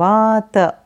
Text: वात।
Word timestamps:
वात। 0.00 0.79